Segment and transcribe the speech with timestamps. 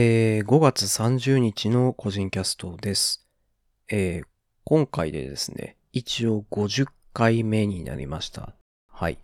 [0.00, 3.26] えー5月30日の個人キャストです。
[3.90, 4.26] えー
[4.62, 8.54] 今回でですね、一応50回目になりました。
[8.88, 9.18] はい。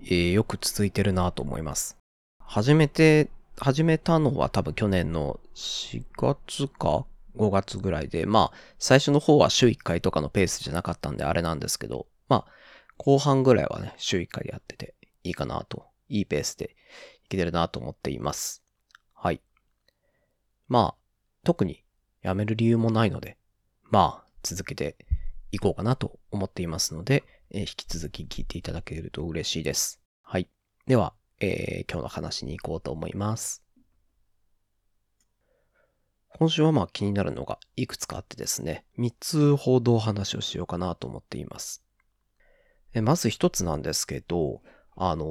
[0.00, 1.96] えーよく続いてるなと思います。
[2.40, 7.06] 始めて、始めたのは多分去年の4月か
[7.36, 12.52] ？5月ぐらいで、まあ、最初の方は週1回とかのペースじゃなかったんであれなんですけど、まあ、
[12.96, 16.74] 後半ぐらいはね、週1回やってていいかなと、いいペースで
[17.26, 18.65] いけてるなと思っています。
[20.68, 20.94] まあ、
[21.44, 21.84] 特に
[22.22, 23.36] やめる理由もないので、
[23.90, 24.96] まあ、続けて
[25.52, 30.00] いこうかなと思っていますので、えー引き続き聞いていただけると嬉しいです。
[30.22, 30.48] はい。
[30.86, 33.62] では、えー今日の話に行こうと思います。
[36.38, 41.82] 今週はまあ気になるのがいくつかあってですね、3つほど話をしようかなと思っています。
[42.92, 44.62] えまず一つなんですけど、
[44.96, 45.24] あの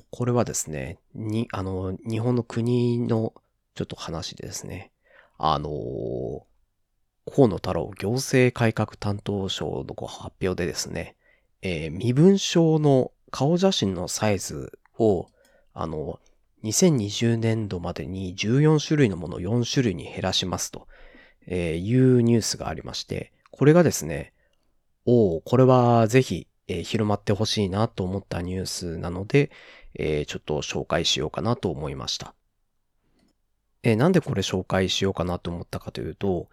[0.00, 3.32] ーこれはですね、に、あのー日本の国の
[3.74, 4.92] ちょっと話でですね、
[5.38, 6.42] あのー
[7.24, 11.16] 河野太郎行政改革担当省のご発表でですね、
[11.62, 15.28] えー身分証の顔写真のサイズを、
[15.72, 16.18] あの、
[16.64, 20.88] 2020年度までに14種類のものを4種類に減らしますと、
[21.46, 24.32] えいうニュースがありまして、これがですね、
[25.06, 29.50] おおこれはぜひ、えー広まってほしいなと思ったニュースなので、
[29.94, 32.34] えーちょっと紹介しようかなと思いました。
[33.82, 36.48] えーなんでこれ紹介しようかなと思ったかというと、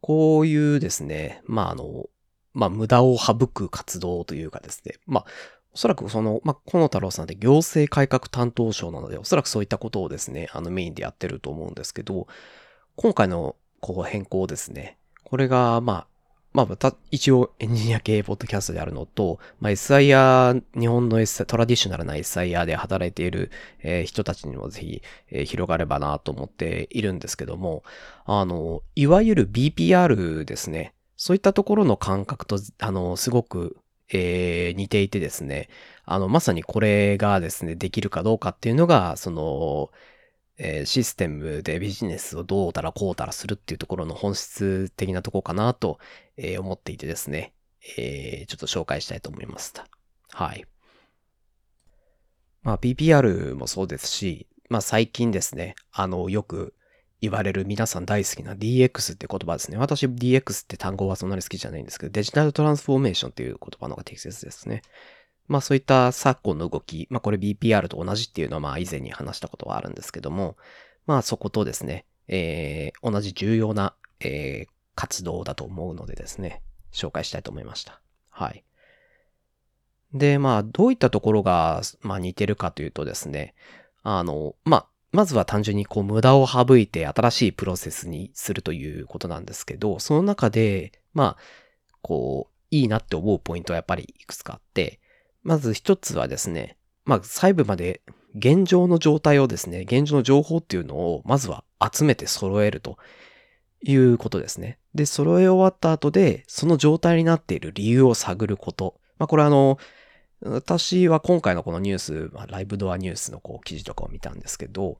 [0.00, 2.06] こういうですね、まあ、あの、
[2.52, 5.24] まあ、無駄を省く活動というかですね、まあ、
[5.72, 12.28] おそらくその、まあ、河野太郎さんって行政改革担当省なので、おそらくそういったことをですね、あのメインでやってると思うんですけど、
[12.96, 16.06] 今回のこう変更ですね、これが、まあ、
[16.54, 23.50] まあ、た一応エンジニア系ポッドキャストであるのと、まあ、SIR、日本の SIR、トラディショナルな SIR で働いている、
[23.82, 27.82] えー人たちにもぜひ、えー広がればなと思っているんですけども、
[28.24, 30.94] あの、いわゆる BPR ですね。
[31.16, 33.76] そういったところの感覚と、あの、すごく、
[34.12, 35.68] えー似ていてですね、
[36.04, 39.90] あの、まさにこれがですね、できるかどうかっていうのが、その、
[40.56, 45.98] えーシステムでビジネスをどうたらこうたらするっていうところの本質的なところかなと、
[46.36, 47.54] え思っていてですね、
[47.98, 49.86] えーちょっと紹介したいと思いました。
[50.32, 50.64] はい。
[52.62, 56.74] まあ BPR もそうですし、まあ最近ですね、あの、よく
[57.20, 59.76] 言われる皆さん大好きな DX って言葉ですね。
[59.76, 64.82] 私 DX って単語はそんなに好きじゃないんですけど、デジタルトランスフォーメーションっていう言葉の方が適切ですね。
[65.46, 70.56] まあそういった昨今の動き、まあこれ BPR と同じっていうのはまあ以前に話したことはあるんですけども、
[71.06, 76.62] まあそことですね、えー同じ重要な、えー活動だと思うのでですね、
[76.92, 78.00] 紹介したいと思いました。
[78.30, 78.64] はい。
[80.12, 83.54] で、まあどういったところが、まあ似てるかというとですね、
[84.02, 91.42] あの、まあ、まずは単純にこう無駄を省いて新しいプロセスにするということなんですけど、その中で、まあ、
[92.02, 94.98] こう、いいなって思うポイントはやっぱりいくつかあって、
[95.44, 98.00] まず一つはですね、まあ細部まで
[98.34, 102.98] 現状の状態をですね、現状の情報っていうのをまずは集めて揃えると
[103.84, 104.78] いうことですね。
[104.94, 108.94] で、揃え終わった後で、その状態になっている理由を探ること。
[109.18, 109.78] まあこれあの、
[110.42, 114.98] 私は今回のこのニュース、まあ、ライブドアニュースのこう記事とかを見たんですけど、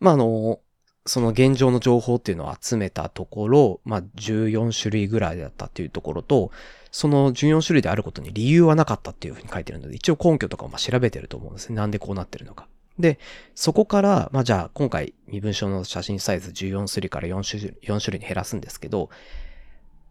[0.00, 0.60] まあ、あの、
[1.06, 6.50] その現状の情報っていうのを集めたところ、まあ、14種類ぐらいだったっていうところと、
[6.90, 11.76] その14種類であることに理由はなかったっていうふうに書いてるので、一応根拠とかをまあ調べてると思うんですね。
[11.76, 12.68] なんでこうなってるのか。
[12.98, 13.18] で、
[13.54, 19.10] そこから、まあ、じゃあ今回身分証の写真サイズ14種類から4種類 ,4 種類に減らすんですけど、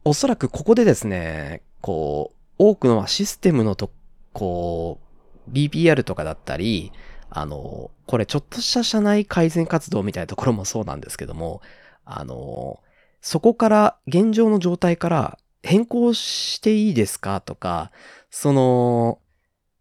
[0.04, 3.92] おそらくここでですね、こう、多くのシステムのと
[4.34, 5.00] こ
[5.48, 6.92] う、BPR とかだったり、
[7.30, 11.62] あの、これちょっとした社内改善活動みたいなところもそうなんですけども、
[12.06, 12.80] あの、
[13.22, 17.92] そこから、現状の状態から変更していいですかとか、
[18.30, 19.20] その、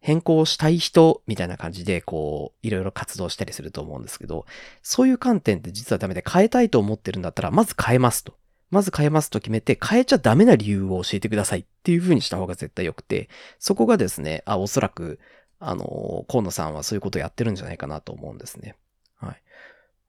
[0.01, 4.47] 変更したい人みたいな感じで、こう、いろいろ活動したりすると思うんですけど、
[4.83, 8.35] そういう観点って実はダメで変えたいと思ってるんだったら、まず変えますと。
[8.71, 13.29] まず変えますと決めて、変えちゃダメな理由を教えてくださいっていう風にした方が絶対良くて、
[13.59, 15.19] そこがですね、あ、おそらく、
[15.59, 18.77] あの、河野さんはそういうことをやってるんじゃないかなと思うんですね。
[19.17, 19.43] はい。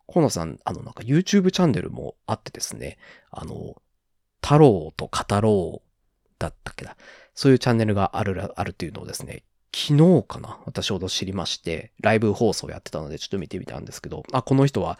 [0.07, 2.98] 河野さん、あの、なんか YouTube チャンネルもあってですね、
[3.31, 3.81] あの、
[4.42, 5.89] 太郎と語ろう
[6.39, 6.95] だったっけな。
[7.33, 10.59] そういうチャンネルがあるら、あるっていうのをですね、昨日かな？
[10.65, 15.00] 私ほど知りまして、ライブ放送やってたのでちょっと見てみたんですけど、あ、この人は、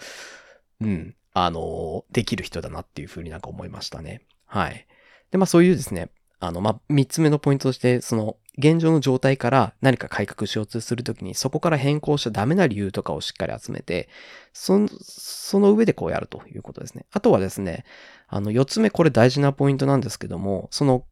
[0.79, 4.21] うん、あの、できる人だなっていうふうになんか思いましたね。
[4.45, 4.88] はい。
[5.31, 6.09] で、まあそういうですね、
[6.39, 14.09] あの、まあ、三つ目のポイントとして、その、現状の状態から何か改革しようとするときに、そこから変更しちゃダメな理由とかをしっかり集めて、
[14.51, 17.06] その、その上でこうやるということですね。
[17.12, 17.85] あとはですね、
[18.27, 21.06] あの、四つ目、これ大事なポイントなんですけども、その、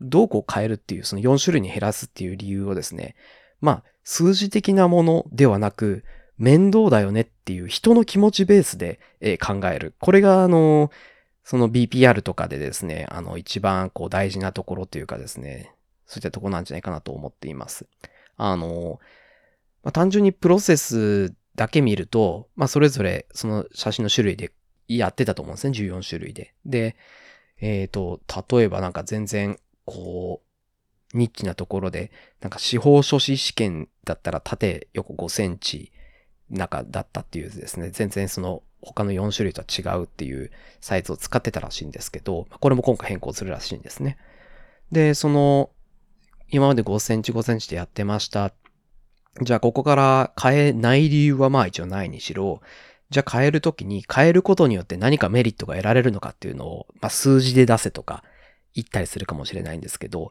[0.00, 3.14] どうこう変えるっていう、その4種類に減らすっていう理由をですね、
[3.60, 6.04] まあ、数字的なものではなく、
[6.38, 8.98] 面倒だよねっていう人の気持ちベースで、
[9.38, 9.94] 考える。
[10.00, 10.90] これが、あの、
[11.44, 15.74] その BPR とかでですね、あの、一番こう大事なところというかですね、
[16.06, 17.86] そういったところなんじゃないかなと思っています。
[18.36, 19.00] あの、
[19.82, 24.52] まあ、単純にプロセスだけ見ると、まあ、それぞれその写真の種類で
[24.88, 26.54] やってたと思うんですね、14種類で。
[26.64, 26.96] で、
[27.60, 28.20] えっ、ー、と、
[28.56, 29.58] 例えばなんか全然、
[29.90, 30.42] こ
[31.12, 35.90] う、ニッチなところで、なんか司法書士試験だったら縦横5センチ
[36.48, 44.16] 中だったっていうですね、全然その他の4種類とは違うっていうサイズを使ってたらしいんですけど、これも今回変更するらしいんですね。
[44.92, 45.70] で、その、
[46.50, 48.52] 今まで5センチ5センチでやってました。
[49.42, 52.60] じゃあここから変えない理由はまあ一応ないにしろ、
[53.10, 58.22] じゃあ変えるときに変えることによって何かメリットが得られるのかっていうのを、まあ数字で出せとか
[58.74, 60.30] 言ったりするかもしれないんですけど、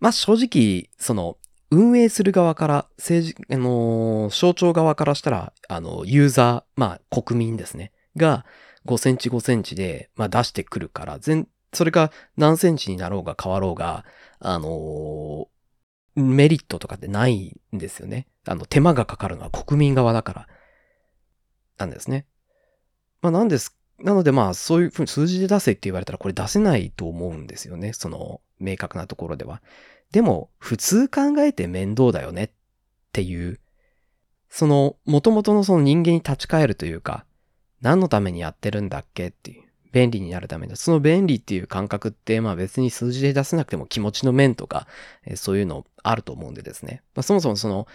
[0.00, 1.36] まあ正直、その、
[1.70, 7.92] 運営する側から、政治、あのー、省庁側からしたら、あの、ユーザー、まあ、国民ですね。
[8.16, 8.44] が、
[8.86, 14.04] 5センチ5センチで、まあ、出してくるから、全、それが何センチになろうが変わろうが、
[14.40, 18.26] あのー、メリットとかってないんですよね。
[18.46, 20.48] あの、手間がかかるのは国民側だから、
[21.78, 22.26] なんですね。
[23.22, 23.76] まあ、なんです。
[24.02, 27.92] なのでまあ、そういうふうに数字で出せって言われたらこれ出せないと思うんですよね。
[27.92, 29.62] その、明確なところでは。
[30.12, 32.50] でも、普通考えて面倒だよねっ
[33.12, 33.60] ていう、
[34.48, 37.24] その、元々のその人間に立ち返るというか、
[37.80, 40.76] 何のためにやってるんだっけっていう、便利になるためだ。
[40.76, 44.86] その便利っていう感覚って、まあ別に数字で出せなくても気持ちの面とか、
[45.26, 47.02] えそういうのあると思うんでですね。
[47.14, 47.86] まあ、そもそもその、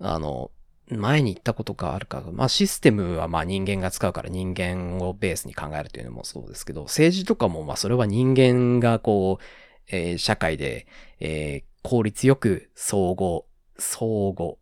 [0.00, 0.50] あの、
[0.90, 9.44] 前に言ったことがあるか、まあシステムはまあ人間が使うから人間をベースに考えるというのもそうですけど、政治とかもまあそれは人間がこう、
[9.88, 10.86] えー、社会で、
[11.20, 13.42] えー、効率よく相互、
[13.78, 14.56] 相互、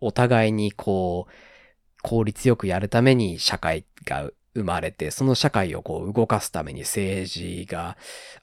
[0.00, 1.32] お互いにこう、
[2.02, 7.96] 効率よくやるために社会が生まれて、その社会をこう動かすために政治が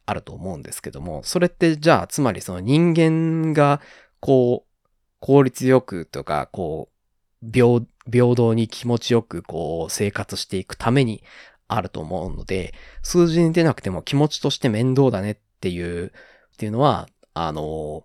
[0.06, 3.82] あると思うんですけども、それってじゃあ、つまりその人間が
[4.20, 4.70] こう、
[5.20, 6.99] 効率よくとか、こう、
[7.42, 7.82] 平、
[8.12, 11.24] 平等に気持ちよくこう生活していくために
[11.68, 16.12] あると思うので、数字に出なくても気持ちとして面倒だねっていう、っ
[16.58, 18.04] ていうのは、あの、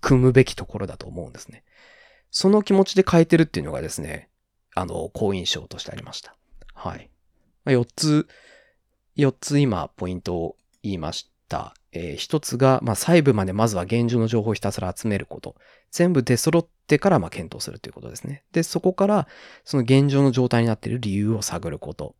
[0.00, 1.64] 組むべきところだと思うんですね。
[2.30, 4.28] その気持ちで変えてるっていうのがですね、
[4.74, 6.36] あの、好印象としてありました。
[6.74, 7.10] はい。
[7.66, 8.28] 4つ、
[9.16, 11.74] 4つ今ポイントを言いましたた。
[11.92, 15.56] えー、1つが、まあ、細部までまずは現状の情報をひたすら集めること。
[15.90, 18.44] 全部出揃ってから、まあ、検討するということですね。
[18.52, 19.28] で、そこから、
[19.64, 22.14] その現状の状態になっている理由を探ること。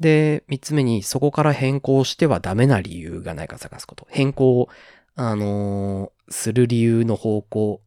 [0.00, 4.06] で、三つ目に、そこから変更してはダメな理由がないか探すこと。
[4.10, 4.68] 変更を、
[5.14, 7.82] あのー、する理由の方向、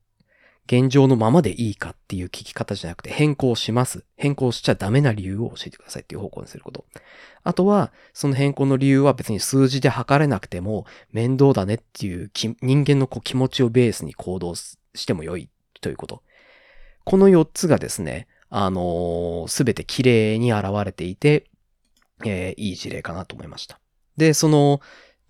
[0.68, 4.04] 現状のままでいいかっていう聞き方じゃなくて、変更します。
[4.16, 6.86] 変更しちゃダメな理由を教えてくださいっていう方向にすること。
[7.44, 14.76] あとは、その変更の理由は別に数字で測れなくても、面倒だねっていう人間のこう気持ちをベースに行動し
[15.06, 15.50] ても良い
[15.82, 16.24] ということ。
[17.04, 21.46] この4つがですね、あのす、べて綺麗に現れていて、
[22.26, 23.80] えー、いい事例かなと思いました。
[24.18, 24.82] で、その、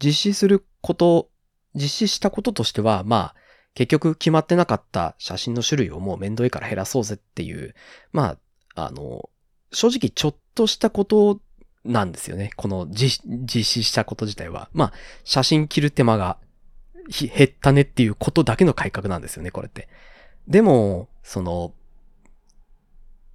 [0.01, 1.29] 実施すること、
[1.73, 3.35] 実施したこととしては、まあ、
[3.75, 7.75] 結局決まってなかった写真の種類をもう面倒いから減らそうぜっていう、
[8.11, 8.37] ま
[8.75, 9.29] あ、あの、
[9.71, 11.39] 正直ちょっとしたこと
[11.83, 12.51] なんですよね。
[12.55, 13.23] この実
[13.63, 14.69] 施したこと自体は。
[14.73, 16.37] まあ、写真切る手間が
[17.09, 19.89] 減ったねっていうことだけの改革なんですよね、これって。
[20.47, 21.73] でも、その、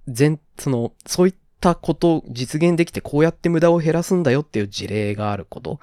[0.07, 5.79] 全、その、そういっったこと実現できてこうやって無駄を減らすんだよっていう事例があること。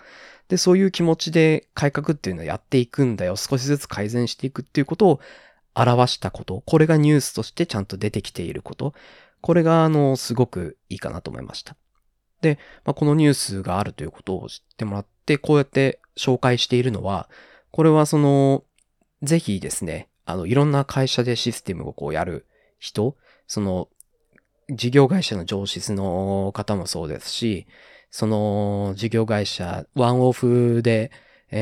[0.49, 3.37] で、そういう気持ちで改革っていうのをやっていくんだよ。
[3.37, 5.21] 少しずつ改善していくっていうことを
[5.75, 6.63] 表したこと。
[6.67, 8.95] これがニュースとしてちゃんと出てきていること。
[9.41, 11.77] これが、あの、すごくいいかなと思いました。
[12.41, 17.29] で、まあ、このニュースがあるということを知ってもらって、こうやって紹介しているのは、
[17.71, 18.65] これはその、
[19.23, 22.47] ぜひですね、あの、いろんな会社でシステムをこうやる
[22.79, 23.89] 人、その、
[24.71, 27.67] 事業会社の上司の方もそうですし、
[28.11, 31.11] その事業会社、ワンオフで、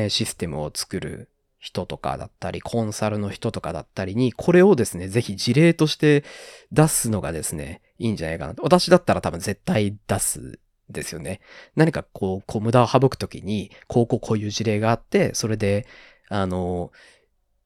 [0.09, 6.23] システムを作る人とかだったり、コンサルの人とかだったりに、これをですね、ぜひ事例として
[6.71, 8.53] 出すのがですね、いいんじゃないかな。
[8.61, 11.41] 私だったら多分絶対出すですよね。
[11.75, 15.85] 何かこう、こう無駄を省くときに、こうこうこういう事例があって、それで、
[16.29, 16.91] あの、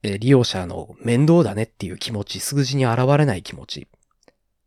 [0.03, 3.85] 利用者の面倒だねっていう気持ち、数字に現れない気持ちっ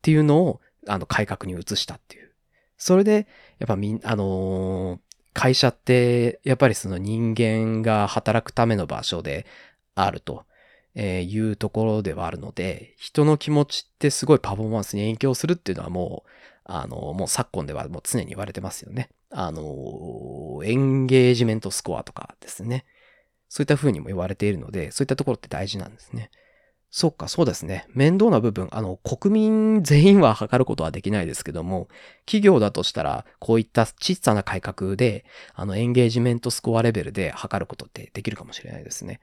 [0.03, 2.31] ていうのを、あの、改革に移したっていう。
[2.77, 3.27] それで、
[3.59, 5.01] やっぱみん、あのー、
[5.33, 9.47] 会社って、やっぱりその人間が働くための場所で
[9.95, 10.45] あると。
[10.95, 16.31] えいうところではあるので、人の気持ちってすごいパフォーマンスに影響するっていうのはもう、
[16.65, 19.11] あの、もう昨今ではもう常に言われてますよね。
[19.31, 22.85] あの、エンゲージメントスコアとかですね。
[23.49, 26.31] そういった風にも言われているので、そういったところって大事なんですね。
[26.97, 27.89] そっか、そうですね。
[27.93, 31.89] 面倒な部分、あの、国民全員は測ることはできないですけども、
[32.25, 35.25] 企業だとしたら、こういった小さな改革で、
[35.55, 39.19] あの、エンゲージメントスコアレベルで測ることってできるかもしれないですね。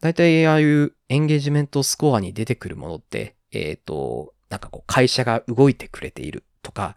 [0.00, 6.96] 大体、ああいうエンゲージメントスコアに出てくるものって、えっ、ー、と、なんかこう、会社が動いてくれているとか、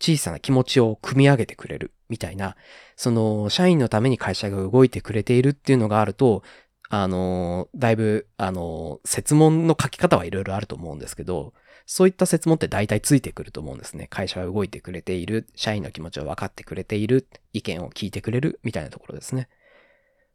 [0.00, 2.54] 小さな気持ちを組み上げてくれるみたいな、
[2.94, 6.44] その、社員のために会社が動いてくれているっていうのがあると、
[6.90, 11.52] あの、だいぶ、あの、説問の書き方はいろいろあると思うんですけど、
[11.86, 14.08] そういった説問って大体ついてくると思うんですね。
[14.08, 19.48] 会社は動いてくれている、社員の気持ちを分かってくれている、意見を聞いてくれる、みたいなところですね。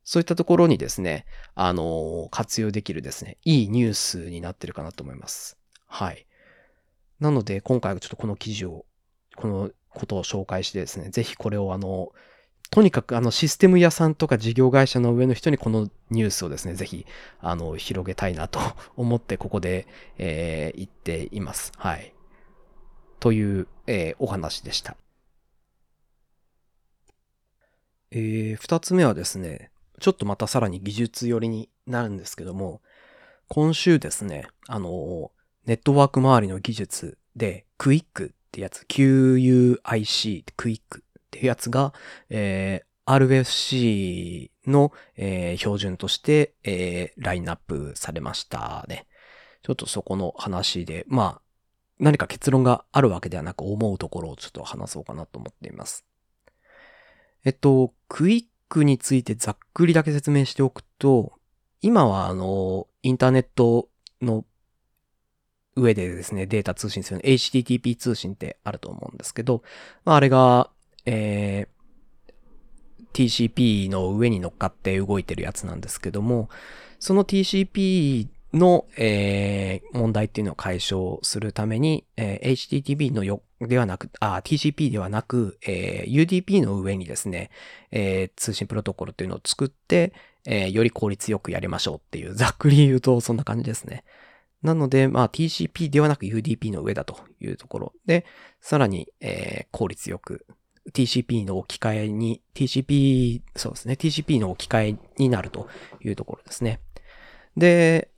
[0.04, 5.58] そういったところにですね、あの、活用できるですね、いいニュースになってるかなと思います。
[5.88, 6.28] はい。
[7.20, 8.86] なので、今回はちょっとこの記事を、
[9.36, 12.12] このことを紹介してですね、ぜひこれをあの、
[12.74, 17.06] とにかくあのシステム屋さんとか事業会社の上の人にこのニュースをですね、ぜひ、
[17.40, 18.60] あの、広げたいなと
[18.98, 19.86] 思ってここで、
[20.18, 21.72] えー、言っています。
[21.78, 22.16] はい。
[23.20, 24.98] という、えー、お話でした。
[28.10, 32.82] えー、二つ目はですね、ちょっとまたさらに技術寄りになるんですけども、
[33.50, 35.30] 今週ですね、あの、
[35.68, 41.03] ネットワーク周りの技術で、クイックってやつ、QUIC、クイック
[41.34, 41.94] っていうやつが、
[42.30, 49.08] えー、RFC の、えー、標準として、えー、ラインナップされましたね。
[49.64, 51.42] ちょっとそこの話で、まあ、
[52.00, 56.06] 何か結論があるわけではなく思うところをちょっと話そうかなと思っています。
[57.46, 61.34] えっと、クイックについてざっくりだけ説明しておくと、
[61.82, 63.90] 今はあの、インターネット
[64.22, 64.46] の
[65.76, 69.64] 上でですね、データ通信するの HTTP 通信ってあると思うんですけど、
[70.06, 70.70] まあ、あれが、
[71.06, 72.34] えー、
[73.14, 76.50] TCP の上に乗っかって動いてるやつなんですけども、
[77.00, 82.52] その TCP の、えー、問題っていうのを解消するために、えー、
[82.84, 87.50] HTTP のよ、ではなく、あ、TCP ではなく、えー、UDP の上にですね、
[87.92, 90.14] えー、通信プロトコルっていうのを作って、
[90.46, 94.04] えー、より効率よくやりましょうっていう、ざっくり言うとそんな感じですね。
[94.62, 98.26] なので、まあ TCP ではなく UDP の上だというところで、
[98.62, 100.46] さらに、えー、効率よく
[100.92, 105.68] TCP の置き換えに、TCP、そうですね、TCP の置き換えになると
[106.04, 106.82] いうところですね。
[107.56, 108.10] で、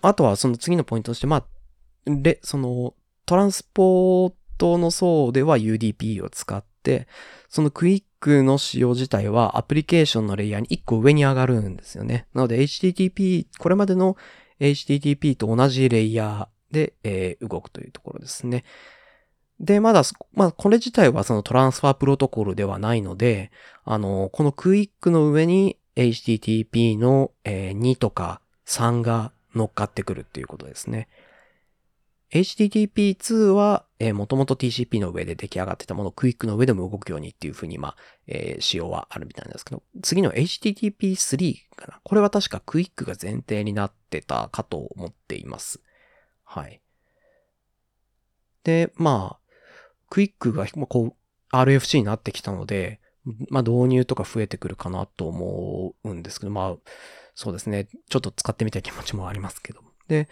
[0.00, 1.44] あとはその次のポイントとして、まあ、
[2.06, 2.94] で、その
[3.26, 7.08] トランスポートの層では UDP を使って、
[7.48, 12.26] そのクイックの仕様自体はアプリケーションのレイヤーに1個上に上がるんですよね。
[12.34, 14.16] なので HTTP、これまでの
[14.60, 18.64] HTTP と同じレイヤーで、えー、動くというところですね。
[19.60, 23.50] で、まだ、まあ、これ自体はそのトランスファープロトコルではないので、
[23.84, 31.08] あの、このクイックの上に HTTP の、えー、2とか3が乗っかってくるっていうことですね。
[32.32, 42.00] HTTP2 は、えー、もともと TCP の上で出来上がってたものをクイックの上でも動くようにっていうふうに、まあ、えー、仕様はあるみたいなんですけど、次の HTTP3 かな。
[42.02, 45.82] これは確かクイックが前提になってたかと思っています。
[46.42, 46.80] はい。
[48.64, 49.41] で、まあ、
[50.12, 53.00] クイックが、こう、RFC になってきたので、
[53.48, 56.76] まあ、導入とか増えてくるかなと思うんですけど、まあ、
[57.34, 57.88] そうですね。
[58.10, 59.80] ちょっと使ってみたい気持ちもありますけど。
[60.08, 60.28] で、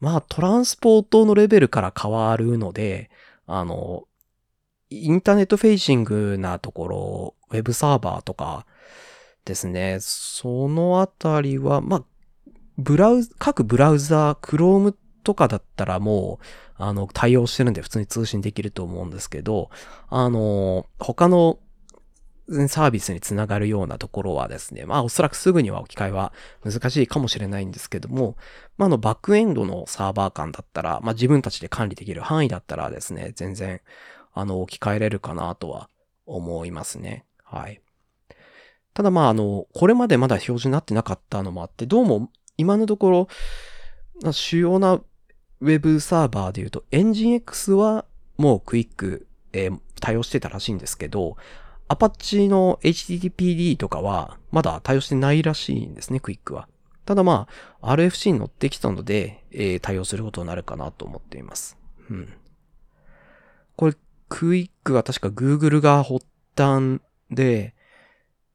[0.00, 3.08] まあトランスポートのレベルから変わるので、
[3.46, 4.08] あの、
[4.90, 8.66] インターネットフェイシングなところ、ウェブサーバーとか
[9.44, 12.04] ですね、そのあたりは、まあ、
[12.78, 16.44] ブラウ、各ブラウザー、Chrome とかだったらもう、
[16.76, 19.70] あの、対応してるんで普通に通信できると思うんですけど、
[20.08, 21.58] あの、他の
[22.68, 28.36] サービスにつながるようなところはですね、まあおそらくすぐには置き換えは難しいかもしれないんですけども、
[28.76, 33.80] まああのバックエンドのサーバー間だったら、まあ自分たちで管理できる範囲だったらですね、全然
[34.34, 35.88] あの置き換えれるかなとは
[36.26, 37.24] 思いますね。
[37.42, 37.80] はい。
[38.92, 43.28] ただまああの、これまでまだ表示になってなかったのもあって、どうも今のとこ
[44.22, 45.00] ろ、主要な
[45.64, 48.04] ウェブサーバーで言うと、エンジン X は
[48.36, 51.38] もうクイック、えー、対応してたらしいんですけど、
[51.88, 56.68] アパッチの HTTPD とかはまだ対応してないらしいんですね、クイックは。
[57.06, 57.48] ただま
[57.80, 61.78] あ、RFC に乗ってきたので、えー、対応することになるかなと思っています。
[62.10, 62.32] うん。
[63.76, 63.94] これ、
[64.28, 67.74] クイックは確か Google が発端で、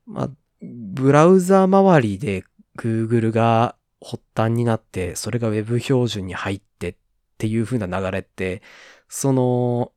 [0.06, 0.30] まあ、
[0.62, 2.44] ブラウザ周りで
[2.78, 6.96] Google が発端になって、それが Web 標準に入ってっ
[7.38, 8.62] ていう風な流れって、
[9.08, 9.92] その、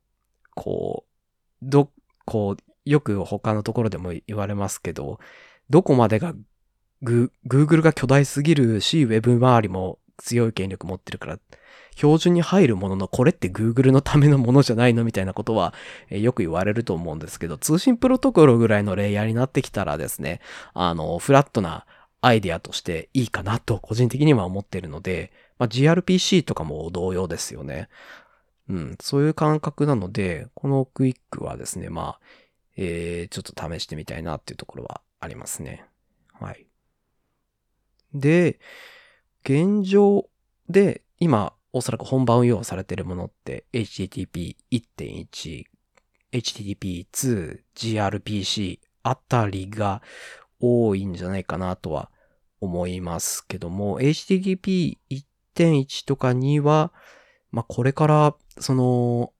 [0.55, 1.89] こう、ど、
[2.25, 5.19] こう、よく他のところでも言われますけど、
[5.69, 6.33] どこまでが
[7.01, 11.39] グ、Google が巨大すぎるし、Web 周りも強い権力持ってるから、
[11.95, 15.73] 標準に入るものの、これって Google のためのものじゃないのみたいなことは、
[16.09, 20.39] え、よく言われると思うんですけど、通信プロトコルぐらいのレイヤーになってきたらですね、
[20.73, 21.85] あの、フラットな
[22.23, 27.89] アイディアとしていいかなと個人的には思ってるので、まあ、GRPC とかも同様ですよね。
[28.69, 32.19] うん、そういう感覚なので、このクイックはですね、まあ、
[32.77, 35.83] えー、ちょっと試してみたいなっていうところはありますね。
[36.31, 36.65] はい。
[38.13, 38.57] で、
[39.43, 40.29] 現状
[40.69, 45.65] で今おそらく本番運用されているものって HTTP1.1、
[46.31, 50.01] HTTP2、gRPC あたりが
[50.61, 52.09] 多いんじゃないかなとは
[52.63, 56.91] 思いますけども、HTTP1.1 とかには、
[57.51, 59.33] まあ、これからその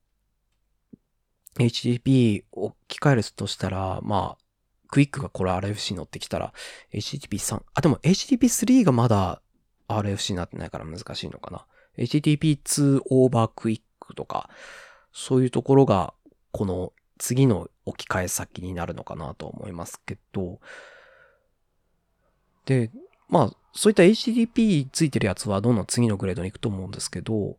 [1.57, 4.43] HTTP を置き換えるとしたら、まあ、
[4.89, 6.53] QUIC がこれ RFC に乗ってきたら、
[6.93, 9.41] HTTP3、あ、でも HTTP3 がまだ
[9.87, 11.65] RFC になってないから難しいのかな。
[11.97, 14.49] HTTP2 over QUIC とか、
[15.11, 16.13] そういうところが、
[16.51, 20.59] この次の置き換え先になるのかなと思いますけど、
[22.65, 22.91] で、
[23.29, 27.57] まあ、そういった HTTP ついてるやつはどんどん次のグレードに行くと思うんですけど、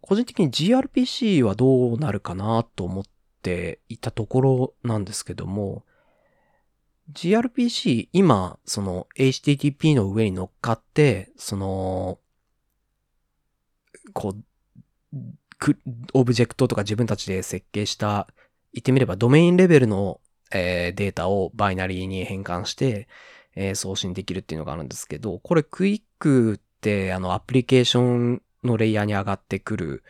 [0.00, 3.04] 個人的に gRPC はどうなるかなと思っ
[3.42, 5.84] ていたところなんですけども、
[7.12, 12.18] gRPC 今、その HTTP の上に乗っかって、その、
[14.12, 14.44] こう、
[16.14, 18.28] オブジェクトとか自分たちで設計した、
[18.72, 20.20] 言ってみればドメインレベルの、
[20.52, 23.08] えー、データをバイナリーに変換して、
[23.54, 30.04] えー、送信できるっていうのがあるんですけど、これ QUIC ってあのアプリケーションのレイヤーに上がってくる、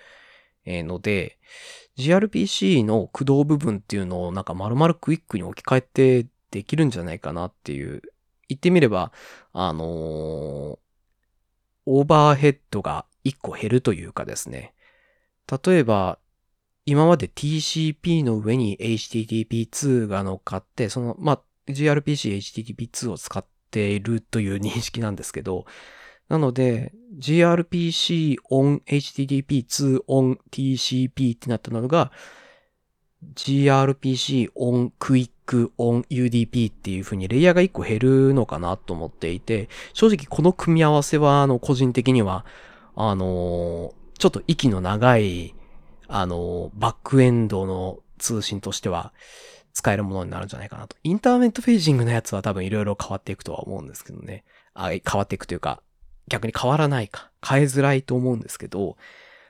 [0.65, 1.39] えー、ので、
[1.97, 8.03] gRPC の駆動部分っていうのをなんか丸々 QUIC に置き換えてできるんじゃないかなっていう、
[8.49, 9.13] 言ってみれば、
[9.53, 10.79] あのー、
[11.87, 14.75] オーバーヘッドが1個減るというかですね。
[15.65, 16.19] 例えば、
[16.87, 25.67] 今まで TCP の上に HTTP2 が乗っかって、その、まあ、gRPC HTTP2 を使っているという認識なんですけど、
[26.29, 32.13] なので、gRPC on HTTP2 on TCP ってなったのが、
[33.35, 42.45] gRPC on Quick on UDP っていう風にレイヤーが1個減るのかなと思っていて、正直この組み合わせは、あの、個人的には、
[43.03, 45.55] あのちょっと息の長い、
[46.07, 49.13] あのバックエンドの通信としては
[49.73, 50.97] 使えるものになるんじゃないかなと。
[51.03, 54.45] Internet facing のやつは多分いろいろ変わっていくとは思うんですけどね。
[54.75, 55.83] あ変わっていくというか、
[56.29, 57.31] 逆に変わらないか。
[57.47, 58.97] 変えづらいと思うんですけど、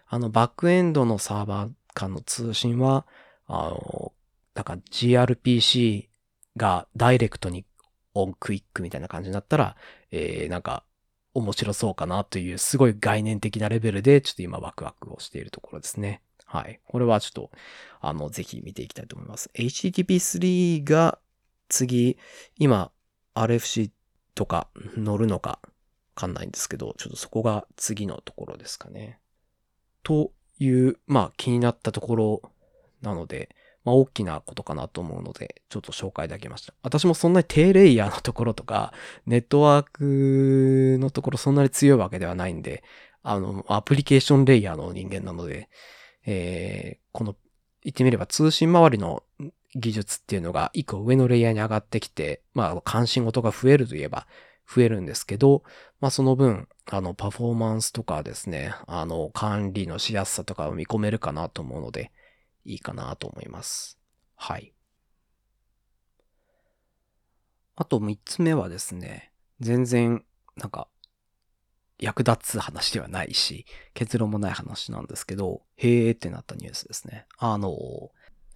[0.08, 3.06] あの、バックエンドのサーバー間の通信は、
[3.46, 4.12] あの、
[4.54, 6.08] なんか gRPC
[6.56, 7.64] がダイレクトに
[8.14, 9.76] on QUIC みたいな感じになったら、
[10.10, 10.84] えー、なんか
[11.34, 16.22] 面白そうかなというすごい概念的なレベルでちょっと今ワクワクをしているところですね。
[16.50, 16.80] はい。
[16.88, 17.50] これはちょっと、
[18.00, 19.50] あの、ぜひ見ていきたいと思います。
[19.54, 21.20] HTTP3 が
[21.68, 22.18] 次、
[22.58, 22.90] 今
[23.36, 23.92] RFC
[24.34, 25.70] とか乗るのかわ
[26.16, 29.20] かんないんですけど、ちょっとそこが次のところですかね。
[30.02, 32.42] という、まあ気になったところ
[33.00, 36.74] なので、まあ、大きなことかなと思うので、ちょっと紹介だけました。
[36.82, 38.92] 私もそんなに低レイヤーのところとか、
[39.24, 42.82] ネットワークのところそんなに強いわけではないんで、
[43.22, 45.68] あの、アプリケーションレイヤーの人間なので、
[46.26, 47.36] えー、この、
[47.82, 49.22] 言ってみれば通信周りの
[49.74, 54.26] 技術っていうのが一個上のレイヤーに上がってきて、まあ、関心事が増えるといえば
[54.72, 55.62] 増えるんですけど、
[56.00, 62.12] まあ、その分、あの、パフォーマンスとかですね、あの、管理のしやすさとかを見込めるかなと思うので、
[62.64, 63.98] いいかなと思います。
[64.36, 64.74] はい。
[67.76, 70.24] あと三つ目はですね、全然、
[70.56, 70.88] なんか、
[72.00, 77.26] 役立つ話ではないし、結論もない話なんですけど、へーってなったニュースですね。
[77.38, 77.76] あの、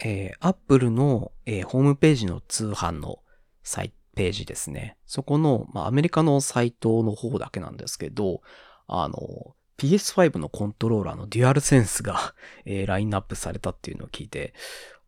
[0.00, 3.18] えー、Apple の、えー、ホームページの通販の
[3.62, 4.96] サイページですね。
[5.06, 8.40] そこの、まあ、アメリカのサイトの方だけなんですけど、
[8.86, 14.54] あの、PS5 のコントローラーのデュアルセンスが、 えー、ラインナップされたっていうのを聞いて、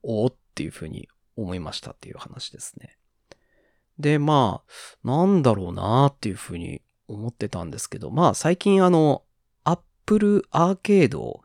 [0.02, 2.98] おおっていうふうに思いましたっていう話ですね。
[3.98, 9.22] で、まあ、なんだろうなーっていうふうに思ってたんですけど、まあ最近あの、
[9.64, 11.40] Apple アーケード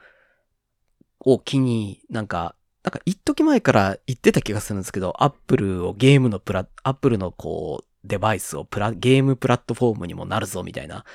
[1.19, 11.05] を機になんか、なんか一時前から言ってた気がするんですけど、Apple をゲームのプラ、Apple のこう、デバイスをプラ、ゲームプラットフォームにもなるぞみたいな、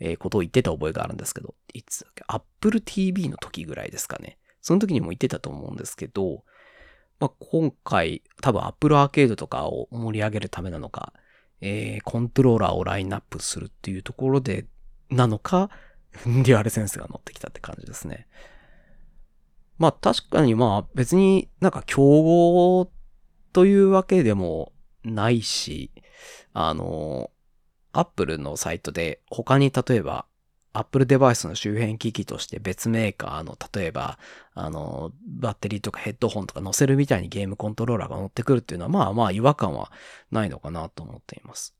[0.00, 4.38] えー、ことを言ってた覚えがあるんですけど、いつだっけ ?Apple TV の時ぐらいですかね。
[4.60, 6.44] その時にも言ってたと思うんですけど、
[7.20, 11.12] まあ、今回、多分 Apple アーケードとかを盛り上げるためなのか、
[11.62, 14.66] えー、コントローラーをラインナップするっていうところで、
[15.08, 15.70] なのか、
[16.26, 18.26] デュアルセンスが乗ってきたって感じですね。
[19.78, 22.90] まあ確かにまあ別になんか競合
[23.52, 24.72] というわけでも
[25.04, 25.92] ないし、
[26.52, 27.30] あの、
[27.92, 30.26] アップルのサイトで他に例えば
[30.72, 34.18] Apple デバイスの周辺機器として別メーカーの、例えば、
[34.54, 39.92] あの、バッテリーとかヘッドホンとか載せるみたいにゲームコントローラーが載ってくるっていうのは、まあまあ違和感は
[40.30, 41.74] ないのかなと思っています。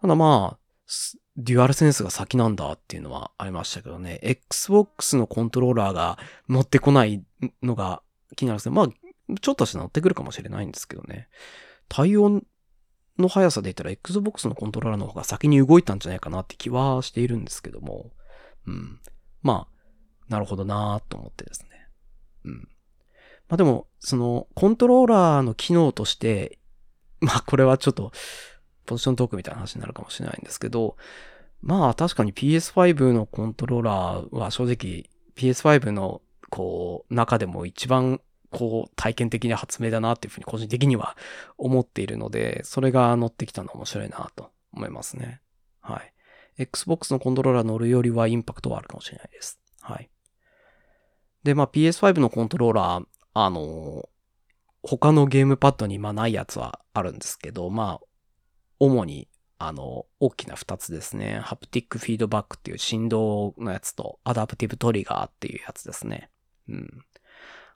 [0.00, 0.58] ただまあ、
[1.36, 7.22] デュアルセンスが先なんだっていうのはありましたけどね、Xbox のコントローラーが乗ってこない
[7.62, 8.02] のが
[8.36, 8.74] 気になるんですね。
[8.74, 8.88] まあ、
[9.40, 11.28] ちょっとして乗ってくるかもしれないんですけどね。
[11.88, 12.42] 対応
[13.18, 18.10] の速さで言ったら Xbox のコントローラーの方が先に動いたんじゃないかなって気はしているんですけども、
[18.66, 19.00] うん。
[19.42, 19.72] まあ、
[20.28, 21.68] なるほどなと思ってですね。
[22.44, 22.68] うん。
[23.48, 26.58] まあでも、その、コントローラーの機能として、
[27.20, 28.12] まあこれはちょっと、
[28.86, 30.96] ポジショントークみたいな話になるかもしれないんですけど、
[31.60, 36.20] まあ確かに PS5 のコントローラーは正直 PS5 の
[36.50, 38.20] こう中でも一番
[38.52, 41.16] こう、体験的な発明だなっていうふうに個人的には
[41.58, 45.40] 思っているので、それが乗ってきたの面白いなと思いますね。
[45.80, 46.12] はい。
[46.58, 49.58] Xbox のコントローラー乗るよりはインパクトはあるかもしれないです。
[49.80, 50.10] はい。
[51.42, 54.08] で、まあ PS5 のコントローラー、あの
[54.82, 58.06] 他のゲームパッドにまあないやつはあるんですけど、まあ、
[58.78, 61.40] 主に、あの、大きな二つですね。
[61.40, 66.30] ハプティックフィードバックっていう振動のやつと、アダプティブトリガーっていうやつですね。
[66.68, 67.04] うん。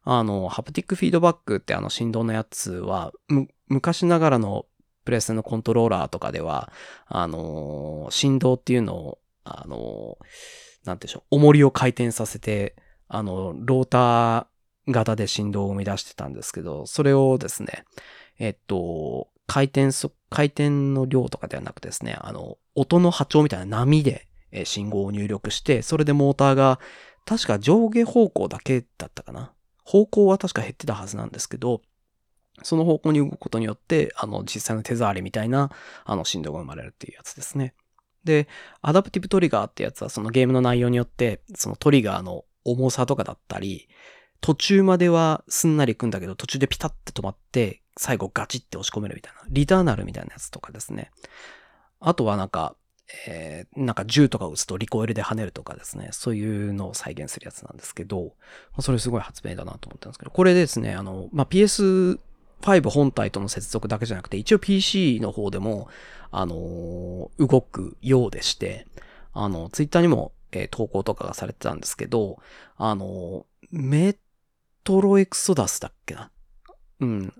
[0.08, 3.12] あの、ハプティックフィードバックってあの振動のやつは、
[3.68, 4.66] 昔ながらの
[5.04, 6.72] プレスのコントローラーとかでは、
[7.06, 12.76] あのー、振動っていうのを、あのー、なんてでしょう、重りを回転させて、
[13.08, 17.84] あの、ローター型で振動を生み出してたんですけど、それをですね、
[18.38, 26.78] えっと、回転そ、回転の量とかではなくですね、あの、音の波長みたいな波で、え信号を入力して、それでモーターが、
[27.24, 29.52] 確か上下方向だけだったかな。
[29.86, 31.80] 方向は確か減ってたはずなんですけど、
[32.62, 35.70] その方向に動くことによって、あの、実際の手触りみたいな、
[36.04, 37.72] あの、振動が生まれるっていうやつですね。
[38.24, 38.48] で、
[38.82, 43.88] アダプティブトリガーってやつは、そのゲームの内容によって、そのトリガーの重さとかだったり、
[44.40, 51.10] 途中まではすんなり行くんだけど、途中でピタッて止まって、最後ガチって押し込めるみたいな、リターナルみたいなやつとかですね。
[52.00, 52.76] あとはなんか、
[53.28, 58.34] えー、なんか銃とか撃つとリコイルで跳ねるとかですね、そういうのを再現するやつなんですけど、
[58.80, 65.88] それすごい発明だなと思ったんですけど、これですね、あの、まあ、PS5 本体との接続だけじゃなくて、一応 PC の方でも、
[66.30, 68.86] あのー、動くようでして、
[69.32, 72.38] あの、ツイッターにも、えー、投稿とかがされてたんですけど、
[72.76, 74.16] あの、メ
[74.82, 76.30] トロエクソダスだっけな？
[77.00, 77.32] うん。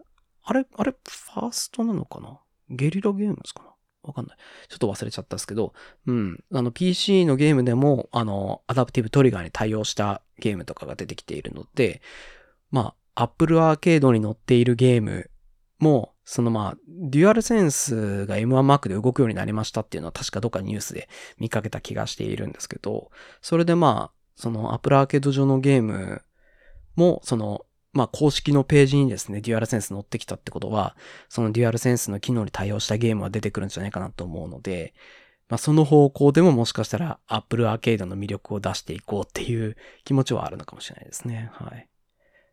[0.44, 2.38] あれ、あれ、ファーストなのかな？
[2.68, 3.65] ゲリラゲームですか
[4.06, 4.36] わかんない。
[4.68, 5.74] ちょっと忘れちゃったんですけど、
[6.06, 6.44] うん。
[6.52, 12.00] あの、PC のゲームでも、あの、アダプティブトリガーに対応したゲームとかが出てきているので、
[12.70, 15.30] まあ、Apple アーケードに載っているゲーム
[15.78, 26.22] も、そのまあ、デュアルセンスが M1Mac で動くようになりましたっていうのは確かどっかニュースで見かけた気がしているんですけど、それでまあ、その Apple アーケード上のゲーム
[26.94, 27.65] も、その
[27.96, 30.96] まあ、公式のページにですね、デュアルセンス載ってきたってことは、
[31.30, 34.92] そのデュアルセンスの機能に対応したゲームは出てくるんじゃないかなと思うので、
[35.48, 41.50] まあ、その方向でももしかしたら Apple アーケードの魅力を出していこうっていう気持ちはあるのかもしれないですね。
[41.54, 41.88] はい。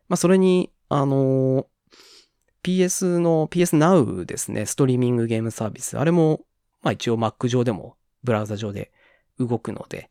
[0.08, 1.66] まあ、それに、あの
[2.62, 5.98] PS の PS Now ですね、ストリーミングゲームサービス。
[5.98, 6.40] あれも、
[6.82, 8.90] まあ一応 Mac 上でも、ブラウザ上で
[9.38, 10.10] 動くので、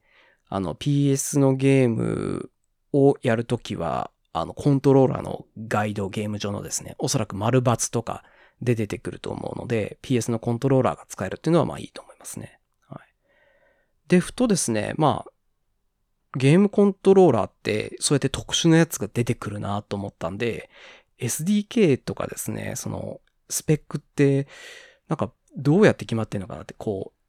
[0.50, 2.52] あの PS のゲーム
[2.92, 8.24] をやるときは、あの、コントローラーのガイドゲーム上のですね、おそらく丸抜とか
[8.62, 12.60] で出てくると思うので、PS のコントローラーが使えるっていうのはまあいいと思いますね。
[12.88, 13.00] はい。
[14.08, 15.32] で、ふとですね、まあ、
[16.36, 20.70] ゲームコントローラーってそうやって特殊なやつが出てくるなと思ったんで、
[21.20, 24.48] SDK とかですね、そのスペックって、
[25.08, 27.20] なんかどうやって決まってんのかなって、こう、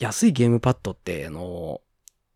[0.00, 1.80] 安いゲームパッドって、あの、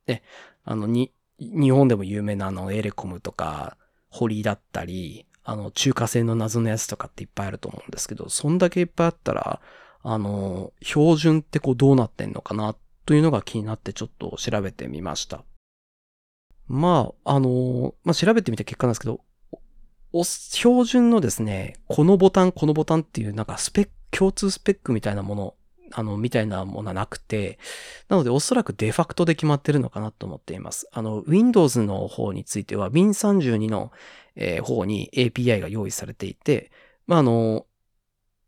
[0.07, 0.23] ね、
[0.65, 3.77] あの、に、日本でも有名なあのエレコムとか、
[4.15, 9.61] 堀だったり、あの、中華製の謎のやつとかっていっぱいあると思うんですけど、そんだけいっぱいあったら、
[10.05, 15.43] あの、標準ってこうどうなってんのかなというのが気になってちょっと調べてみました。
[16.69, 19.21] まあ、あの、まあ、調べてみた結果なんですけど、
[20.23, 25.55] 標準のですね、このボタン、このボタンっていうなんかスペック、共通スペックみたいなもの、
[25.97, 27.59] あの、みたいなものはなくて、
[28.09, 30.89] なのでおそらくデファクトで決まってるのかなと思っています。
[30.93, 33.93] あの、Windows の方については Win32 の、
[34.35, 36.73] えー、方に API が用意されていて、
[37.07, 37.67] まあ、あの、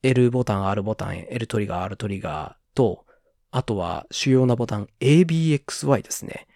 [0.02, 3.06] L ボタン、R ボタン、L トリガー、R トリガーと、
[3.52, 6.48] あとは主要なボタン ABXY ですね。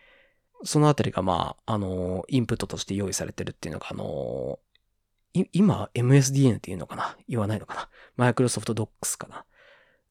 [0.64, 4.58] そのあたりが、まあ、あの、インプットとして用意されてるっていうのが、あの、
[5.52, 7.16] 今、MSDN っていうのかな？
[7.28, 7.88] 言わないのかな？
[8.16, 9.44] マイクロソフト Docs かな？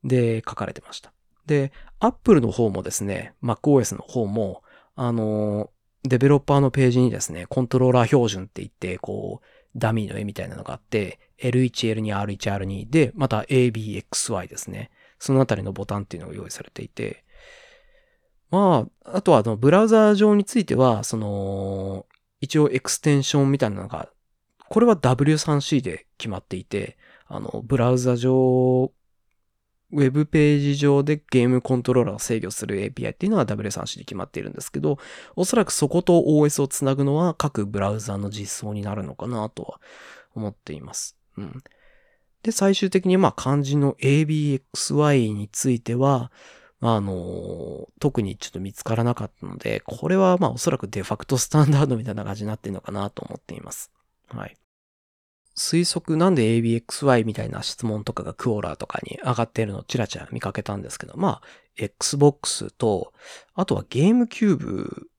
[0.04, 1.12] で、書かれてました。
[1.46, 4.64] で、Apple の方もですね、MacOS の方も、
[4.96, 5.70] あの、
[6.04, 14.92] デベロッパーのページにですね、コントローラー標準って言って、こう、ダミーの絵みたいなのがあって、L1、L2、R1、R2 で、また ABXY ですね。
[15.20, 17.24] そのあたりのボタンっていうのが用意されていて、
[18.52, 22.06] まあ、あとはあの、ブラウザー上については、その、
[22.42, 24.10] 一応エクステンションみたいなのが、
[24.70, 28.92] これは W3C で決まっていて、あの、ブラウザ上、
[29.92, 35.00] ウェブページ上でゲームコントローラーを制御する API っていうのは W3C で決まっているんですけど、
[35.36, 39.82] おそらくそこと OS をつなぐのは各ブラウザの実装になるのかなとは
[40.36, 41.18] 思っています。
[41.38, 41.64] うん。
[42.44, 46.32] で、最終的にまあ漢字の ABXY については、
[46.82, 53.92] あの、特にちょっと見つからなかったので、これはまあおそらくデファクトスタンダードみたいな感じになってるのかなと思っています。
[54.30, 54.56] はい。
[55.60, 61.42] 推測なんで ABXY みたいな質問とかがクオーラーとかに上がっているのをチラチラ見かけたんですけど、まあ、
[61.76, 63.14] Xbox と、
[63.56, 65.10] あとはゲームキューブ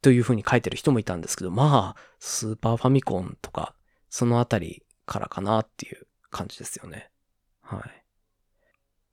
[0.00, 3.74] という風に書いてる人もいたんですけど、まあ、スーパーファミコンとか、
[4.08, 7.10] そのあたりからかなっていう感じですよね。
[7.60, 8.04] はい。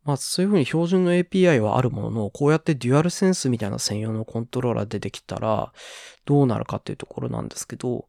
[0.03, 5.73] まあそういうふうに標準の API はあるものの、こうやってデュアルセンスみたいな専用のコントローラー出てきたら、
[6.25, 8.07] どうなるかっていうところなんですけど、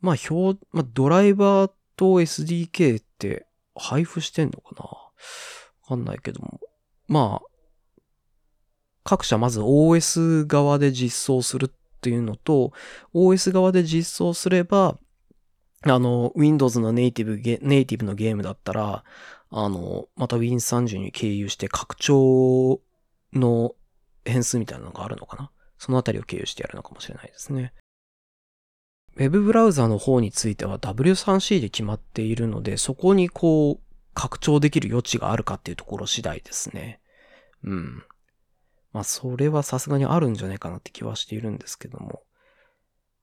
[0.00, 4.84] まあ表、まあドライバーと SDK って配布してんのかな？
[4.84, 5.10] わ
[5.88, 6.60] かんないけども。
[7.08, 7.48] まあ、
[9.04, 12.72] 各社まず OS 側で実装するっていうのと、
[13.14, 14.98] OS 側で実装すれば、
[15.82, 19.04] あの、Windows のネイティブ、ネイティブのゲームだったら、
[19.50, 22.80] あの、また Win30 に経由して拡張
[23.32, 23.74] の
[24.24, 25.50] 変数みたいなのがあるのかな？
[25.78, 27.72] そのあたりを経由してやるのかもしれないですね。
[29.16, 33.82] Web ブラウザの方については W3C で決まっているので、そこにこう、
[34.14, 37.00] 拡張できる余地があるかっていうところ次第ですね。
[37.64, 38.02] うん。
[38.92, 42.22] まあ、それはさすがにあるんじゃないかなって気はしているんですけども。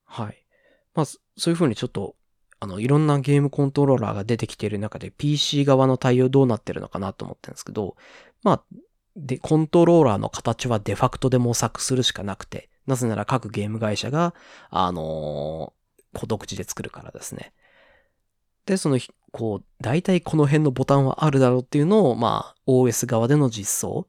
[0.06, 0.46] はい。
[0.94, 2.16] まあ、そういうふうにちょっと
[2.64, 7.98] あの、いろんなゲームコントローラーが出てきている中で PC 側の対応どうなってるのかなと思ってるんですけど、
[8.42, 8.64] まあ、
[9.18, 14.34] で、コントローラーの形はデファクトで模索するしかなくて、なぜなら各ゲーム会社が、
[14.70, 15.74] あの
[16.14, 17.54] 孤独地で作るからですね。
[18.66, 19.00] で、その、
[19.32, 24.08] こう、大体この辺のボタンはあるだろうっていうのを、まあ、OS 側での実装、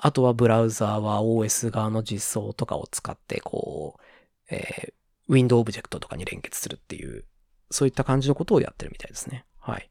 [0.00, 4.92] あとはブラウザーは OS 側の実装とかを使って、こう、えー、
[5.28, 7.24] ウィンドウオブジェクトとかに連結するっていう
[7.72, 9.44] そういった感じのことをやってるみたいですね。
[9.58, 9.90] はい。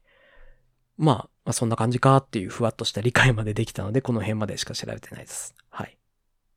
[0.96, 5.54] まあ、まあ、そんな感じかっていうふわっとした理解までできたので、この辺までしか調べてないです。
[5.68, 5.98] はい。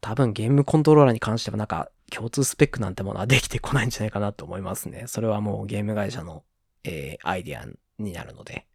[0.02, 5.06] 多分ゲームコントローラーに関してはなんか共通スペックなんてものはできてこないんじゃないかなと思いますね。
[5.08, 6.44] それはもうゲーム会社の、
[6.84, 7.66] えー、アイディア
[7.98, 8.68] になるので。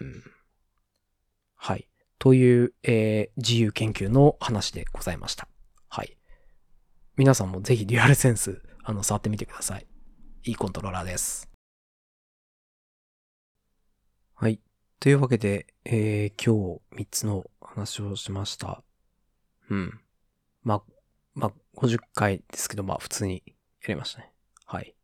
[0.00, 0.22] うん。
[1.54, 1.88] はい。
[2.18, 5.48] という、えー、自由研究の話でございました。
[5.88, 6.16] はい。
[7.16, 9.86] 皆さんもぜひデュアルセンス、あの、触ってみてください。
[10.44, 11.50] いいコントローラーです。
[14.34, 14.60] はい。
[15.00, 18.82] というわけで、えー、今日3つの話をしました。
[19.70, 20.00] うん。
[20.62, 20.82] ま、
[21.34, 23.42] ま、50回ですけど、まあ、普通に
[23.82, 24.32] やりましたね。
[24.64, 24.94] はい。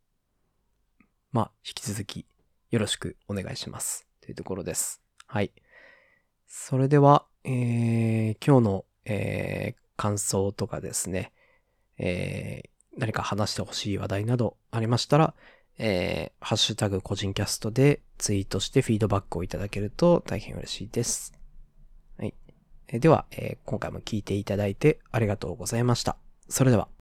[1.31, 2.25] まあ、引き続き
[2.71, 4.07] よろしくお願いします。
[4.21, 5.01] というところです。
[5.27, 5.51] はい。
[6.47, 11.31] それでは、えー、今日の、えー、感想とかですね、
[11.97, 15.33] えー、何か話してほしい話題などありましたら、
[15.77, 21.33] えー、ハッシュタグ個人キャストでツイートしてフィードバックをいただけると大変嬉しいです。
[22.17, 22.33] はい。
[22.87, 26.17] では、えー、今回も聞いていただいてありがとうございました。
[26.53, 26.92] それでは。